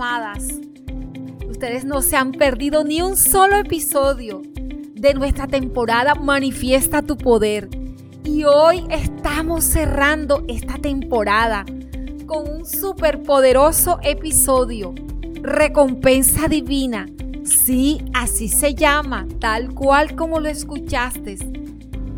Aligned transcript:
amadas. 0.00 0.48
Ustedes 1.46 1.84
no 1.84 2.00
se 2.00 2.16
han 2.16 2.32
perdido 2.32 2.84
ni 2.84 3.02
un 3.02 3.18
solo 3.18 3.56
episodio 3.56 4.40
de 4.94 5.12
nuestra 5.12 5.46
temporada 5.46 6.14
Manifiesta 6.14 7.02
tu 7.02 7.18
Poder. 7.18 7.68
Y 8.24 8.44
hoy 8.44 8.86
estamos 8.88 9.64
cerrando 9.64 10.42
esta 10.48 10.78
temporada 10.78 11.66
con 12.24 12.50
un 12.50 12.64
superpoderoso 12.64 13.98
episodio, 14.02 14.94
Recompensa 15.42 16.48
Divina. 16.48 17.06
Sí, 17.44 18.02
así 18.14 18.48
se 18.48 18.74
llama, 18.74 19.26
tal 19.38 19.74
cual 19.74 20.16
como 20.16 20.40
lo 20.40 20.48
escuchaste. 20.48 21.36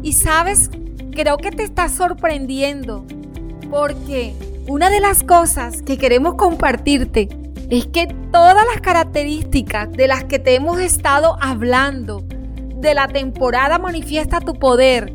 Y 0.00 0.12
sabes, 0.12 0.70
creo 1.10 1.38
que 1.38 1.50
te 1.50 1.64
está 1.64 1.88
sorprendiendo 1.88 3.04
porque 3.68 4.32
una 4.68 4.90
de 4.90 5.00
las 5.00 5.24
cosas 5.24 5.82
que 5.82 5.98
queremos 5.98 6.36
compartirte 6.36 7.43
es 7.70 7.86
que 7.86 8.06
todas 8.30 8.66
las 8.72 8.80
características 8.80 9.90
de 9.92 10.08
las 10.08 10.24
que 10.24 10.38
te 10.38 10.54
hemos 10.54 10.78
estado 10.80 11.36
hablando 11.40 12.24
de 12.76 12.94
la 12.94 13.08
temporada 13.08 13.78
Manifiesta 13.78 14.40
tu 14.40 14.54
Poder 14.54 15.14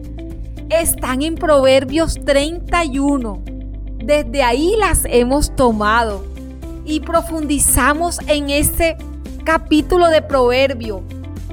están 0.70 1.21
en 1.21 1.35
Proverbios 1.35 2.16
31. 2.26 3.43
Desde 4.04 4.43
ahí 4.43 4.73
las 4.80 5.04
hemos 5.05 5.55
tomado 5.55 6.26
y 6.85 7.02
profundizamos 7.02 8.20
en 8.27 8.49
ese 8.49 8.98
capítulo 9.43 10.07
de 10.07 10.21
Proverbio, 10.21 11.04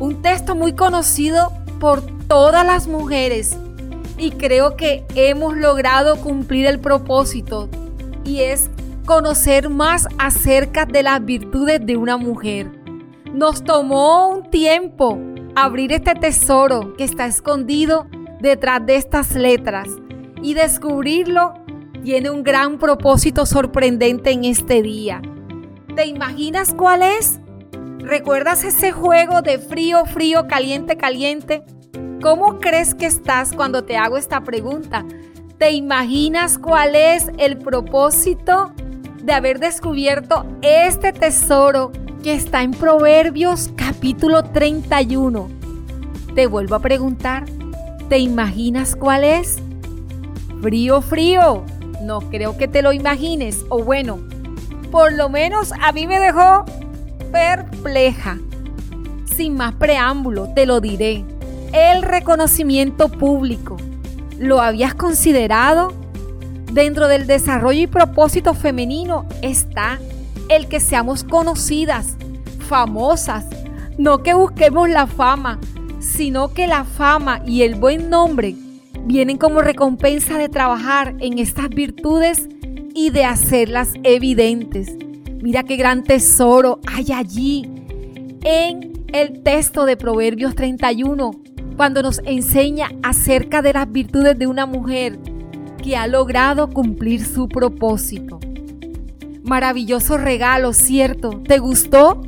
un 0.01 0.23
texto 0.23 0.54
muy 0.54 0.74
conocido 0.74 1.52
por 1.78 2.02
todas 2.26 2.65
las 2.65 2.87
mujeres 2.87 3.56
y 4.18 4.30
creo 4.30 4.76
que 4.76 5.04
hemos 5.15 5.56
logrado 5.56 6.16
cumplir 6.16 6.66
el 6.66 6.78
propósito 6.78 7.68
y 8.24 8.40
es 8.40 8.71
conocer 9.07 9.71
más 9.71 10.09
acerca 10.18 10.85
de 10.85 11.04
las 11.04 11.24
virtudes 11.24 11.80
de 11.87 11.96
una 11.96 12.16
mujer. 12.16 12.71
Nos 13.32 13.62
tomó 13.62 14.29
un 14.29 14.51
tiempo 14.51 15.18
abrir 15.54 15.93
este 15.93 16.15
tesoro 16.15 16.95
que 16.96 17.04
está 17.04 17.27
escondido 17.27 18.09
detrás 18.40 18.84
de 18.84 18.96
estas 18.96 19.34
letras 19.34 19.88
y 20.43 20.54
descubrirlo 20.54 21.54
tiene 22.02 22.30
un 22.30 22.43
gran 22.43 22.79
propósito 22.79 23.46
sorprendente 23.46 24.32
en 24.32 24.45
este 24.45 24.82
día. 24.82 25.23
¿Te 25.95 26.07
imaginas 26.07 26.74
cuál 26.74 27.02
es? 27.02 27.40
¿Recuerdas 28.01 28.65
ese 28.65 28.90
juego 28.93 29.40
de 29.40 29.59
frío, 29.59 30.04
frío, 30.04 30.46
caliente, 30.49 30.96
caliente? 30.96 31.65
¿Cómo 32.21 32.59
crees 32.59 32.95
que 32.95 33.07
estás 33.07 33.52
cuando 33.52 33.84
te 33.84 33.96
hago 33.96 34.18
esta 34.18 34.43
pregunta? 34.43 35.04
¿Te 35.59 35.71
imaginas 35.71 36.59
cuál 36.59 36.96
es 36.96 37.30
el 37.38 37.57
propósito 37.59 38.73
de 39.27 39.32
haber 39.32 39.59
descubierto 39.59 40.46
este 40.63 41.13
tesoro 41.13 41.91
que 42.23 42.32
está 42.32 42.63
en 42.63 42.71
Proverbios 42.71 43.73
capítulo 43.74 44.45
31? 44.45 45.49
Te 46.37 46.46
vuelvo 46.46 46.77
a 46.77 46.79
preguntar, 46.79 47.45
¿te 48.09 48.18
imaginas 48.18 48.95
cuál 48.95 49.24
es? 49.24 49.59
Frío, 50.63 51.02
frío. 51.02 51.65
No 52.02 52.21
creo 52.21 52.57
que 52.57 52.68
te 52.68 52.83
lo 52.83 52.93
imagines. 52.93 53.65
O 53.68 53.83
bueno, 53.83 54.21
por 54.93 55.13
lo 55.13 55.29
menos 55.29 55.73
a 55.83 55.90
mí 55.90 56.07
me 56.07 56.21
dejó 56.21 56.65
perpleja. 57.33 58.38
Sin 59.24 59.57
más 59.57 59.74
preámbulo, 59.74 60.51
te 60.55 60.66
lo 60.66 60.80
diré 60.80 61.24
el 61.73 62.02
reconocimiento 62.02 63.09
público. 63.09 63.77
¿Lo 64.38 64.61
habías 64.61 64.94
considerado? 64.94 65.93
Dentro 66.72 67.09
del 67.09 67.26
desarrollo 67.26 67.82
y 67.82 67.86
propósito 67.86 68.54
femenino 68.54 69.26
está 69.42 69.98
el 70.48 70.69
que 70.69 70.81
seamos 70.81 71.25
conocidas, 71.25 72.16
famosas, 72.69 73.47
no 73.99 74.22
que 74.22 74.34
busquemos 74.34 74.88
la 74.88 75.06
fama, 75.06 75.59
sino 76.00 76.53
que 76.53 76.66
la 76.66 76.84
fama 76.84 77.43
y 77.47 77.62
el 77.62 77.76
buen 77.76 78.10
nombre 78.10 78.55
vienen 79.05 79.38
como 79.38 79.60
recompensa 79.60 80.37
de 80.38 80.49
trabajar 80.49 81.15
en 81.21 81.38
estas 81.38 81.69
virtudes 81.71 82.49
y 82.94 83.10
de 83.10 83.25
hacerlas 83.25 83.93
evidentes. 84.03 84.97
Mira 85.41 85.62
qué 85.62 85.76
gran 85.76 86.03
tesoro 86.03 86.81
hay 86.87 87.12
allí 87.12 87.71
en 88.43 89.05
el 89.12 89.43
texto 89.43 89.87
de 89.87 89.97
Proverbios 89.97 90.55
31 90.55 91.31
cuando 91.76 92.03
nos 92.03 92.21
enseña 92.25 92.88
acerca 93.03 93.62
de 93.62 93.75
las 93.75 93.91
virtudes 93.91 94.38
de 94.38 94.47
una 94.47 94.66
mujer 94.66 95.19
que 95.87 95.97
ha 95.97 96.09
logrado 96.09 96.69
cumplir 96.69 97.25
su 97.25 97.49
propósito. 97.49 98.41
Maravilloso 99.45 100.19
regalo, 100.19 100.73
¿cierto? 100.73 101.41
¿Te 101.47 101.59
gustó? 101.59 102.23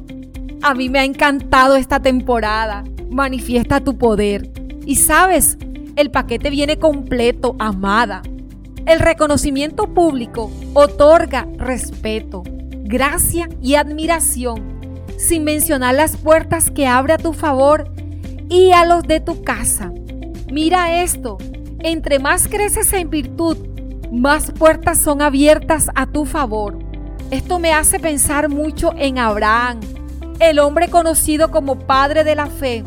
A 0.63 0.75
mí 0.75 0.89
me 0.89 1.01
ha 1.01 1.05
encantado 1.05 1.75
esta 1.75 1.99
temporada. 1.99 2.85
Manifiesta 3.11 3.81
tu 3.81 3.99
poder. 3.99 4.49
Y 4.87 4.95
sabes, 4.95 5.59
el 5.97 6.13
paquete 6.13 6.51
viene 6.51 6.79
completo, 6.79 7.57
amada. 7.59 8.23
El 8.87 9.01
reconocimiento 9.01 9.93
público 9.93 10.53
otorga 10.75 11.49
respeto, 11.57 12.45
gracia 12.85 13.49
y 13.61 13.75
admiración, 13.75 14.79
sin 15.17 15.43
mencionar 15.43 15.97
las 15.97 16.17
puertas 16.17 16.71
que 16.71 16.87
abre 16.87 17.15
a 17.15 17.19
tu 17.19 17.33
favor 17.33 17.93
y 18.49 18.71
a 18.71 18.85
los 18.85 19.03
de 19.03 19.19
tu 19.19 19.43
casa. 19.43 19.93
Mira 20.49 21.03
esto, 21.03 21.39
entre 21.81 22.19
más 22.19 22.49
creces 22.49 22.93
en 22.93 23.11
virtud, 23.11 23.57
más 24.11 24.51
puertas 24.53 24.99
son 24.99 25.23
abiertas 25.23 25.91
a 25.95 26.07
tu 26.07 26.25
favor. 26.25 26.79
Esto 27.31 27.59
me 27.59 27.73
hace 27.73 28.01
pensar 28.01 28.49
mucho 28.49 28.93
en 28.97 29.19
Abraham, 29.19 29.81
el 30.41 30.59
hombre 30.59 30.89
conocido 30.89 31.51
como 31.51 31.79
padre 31.79 32.25
de 32.25 32.35
la 32.35 32.47
fe, 32.47 32.85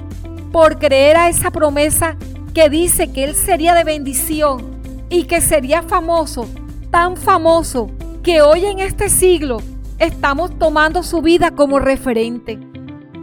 por 0.51 0.79
creer 0.79 1.17
a 1.17 1.29
esa 1.29 1.51
promesa 1.51 2.17
que 2.53 2.69
dice 2.69 3.11
que 3.11 3.23
él 3.23 3.35
sería 3.35 3.73
de 3.75 3.83
bendición 3.83 4.81
y 5.09 5.23
que 5.23 5.41
sería 5.41 5.83
famoso, 5.83 6.47
tan 6.89 7.15
famoso 7.15 7.91
que 8.23 8.41
hoy 8.41 8.65
en 8.65 8.79
este 8.79 9.09
siglo 9.09 9.57
estamos 9.99 10.57
tomando 10.57 11.03
su 11.03 11.21
vida 11.21 11.51
como 11.51 11.79
referente. 11.79 12.59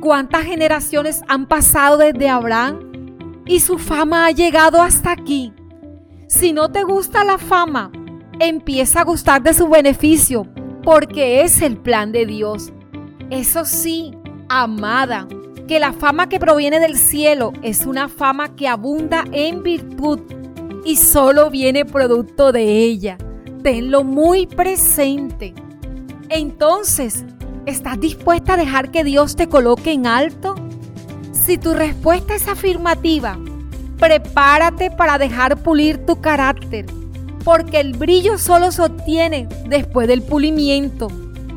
¿Cuántas 0.01 0.45
generaciones 0.45 1.23
han 1.27 1.47
pasado 1.47 1.99
desde 1.99 2.29
Abraham? 2.29 3.13
Y 3.47 3.61
su 3.61 3.79
fama 3.79 4.27
ha 4.27 4.31
llegado 4.31 4.81
hasta 4.81 5.11
aquí. 5.11 5.53
Si 6.29 6.53
no 6.53 6.71
te 6.71 6.85
gusta 6.85 7.25
la 7.25 7.39
fama, 7.39 7.91
empieza 8.39 9.01
a 9.01 9.05
gustar 9.05 9.43
de 9.43 9.55
su 9.55 9.69
beneficio, 9.69 10.47
porque 10.85 11.43
es 11.43 11.61
el 11.63 11.77
plan 11.77 12.13
de 12.13 12.27
Dios. 12.27 12.73
Eso 13.31 13.65
sí, 13.65 14.13
amada, 14.49 15.27
que 15.67 15.81
la 15.81 15.93
fama 15.93 16.29
que 16.29 16.39
proviene 16.39 16.79
del 16.79 16.97
cielo 16.97 17.53
es 17.63 17.87
una 17.87 18.09
fama 18.09 18.55
que 18.55 18.69
abunda 18.69 19.25
en 19.33 19.63
virtud 19.63 20.21
y 20.85 20.97
solo 20.97 21.51
viene 21.51 21.85
producto 21.85 22.53
de 22.53 22.85
ella. 22.85 23.19
Tenlo 23.63 24.05
muy 24.05 24.47
presente. 24.47 25.55
Entonces, 26.29 27.25
¿Estás 27.69 28.01
dispuesta 28.01 28.55
a 28.55 28.57
dejar 28.57 28.91
que 28.91 29.05
Dios 29.05 29.37
te 29.37 29.47
coloque 29.47 29.93
en 29.93 30.07
alto? 30.07 30.55
Si 31.33 31.59
tu 31.59 31.75
respuesta 31.75 32.35
es 32.35 32.49
afirmativa, 32.49 33.39
prepárate 33.99 34.91
para 34.91 35.19
dejar 35.19 35.59
pulir 35.63 36.05
tu 36.07 36.21
carácter, 36.21 36.87
porque 37.45 37.81
el 37.81 37.95
brillo 37.97 38.39
solo 38.39 38.73
se 38.73 38.83
obtiene 38.83 39.49
después 39.67 40.09
del 40.09 40.23
pulimiento. 40.23 41.09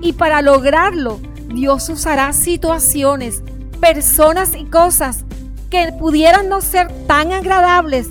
Y 0.02 0.14
para 0.14 0.42
lograrlo, 0.42 1.20
Dios 1.54 1.90
usará 1.90 2.34
situaciones, 2.34 3.44
personas 3.80 4.56
y 4.56 4.66
cosas 4.66 5.26
que 5.70 5.92
pudieran 5.98 6.50
no 6.50 6.62
ser 6.62 6.92
tan 7.08 7.32
agradables, 7.32 8.10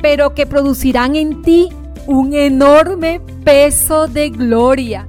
pero 0.00 0.34
que 0.34 0.46
producirán 0.46 1.16
en 1.16 1.42
ti 1.42 1.68
un 2.06 2.34
enorme 2.34 3.20
peso 3.44 4.06
de 4.06 4.30
gloria 4.30 5.06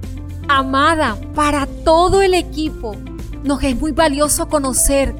amada, 0.52 1.18
para 1.34 1.66
todo 1.66 2.22
el 2.22 2.34
equipo. 2.34 2.96
Nos 3.44 3.64
es 3.64 3.80
muy 3.80 3.92
valioso 3.92 4.50
conocer 4.50 5.16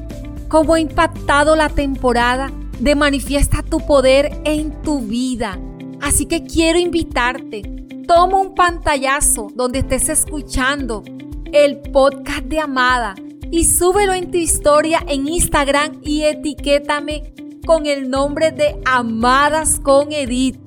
cómo 0.48 0.74
ha 0.74 0.80
impactado 0.80 1.56
la 1.56 1.68
temporada 1.68 2.50
de 2.82 2.96
Manifiesta 2.96 3.62
tu 3.62 3.78
poder 3.78 4.40
en 4.44 4.82
tu 4.82 4.98
vida. 4.98 5.56
Así 6.00 6.26
que 6.26 6.42
quiero 6.42 6.80
invitarte. 6.80 7.62
Toma 8.08 8.38
un 8.38 8.56
pantallazo 8.56 9.46
donde 9.54 9.78
estés 9.78 10.08
escuchando 10.08 11.04
el 11.52 11.78
podcast 11.78 12.42
de 12.46 12.58
Amada 12.58 13.14
y 13.52 13.64
súbelo 13.64 14.12
en 14.14 14.32
tu 14.32 14.36
historia 14.36 15.00
en 15.06 15.28
Instagram 15.28 16.00
y 16.02 16.22
etiquétame 16.22 17.32
con 17.64 17.86
el 17.86 18.10
nombre 18.10 18.50
de 18.50 18.80
Amadas 18.84 19.78
con 19.78 20.10
Edith. 20.10 20.58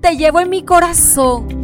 Te 0.00 0.16
llevo 0.16 0.40
en 0.40 0.48
mi 0.48 0.62
corazón 0.62 1.57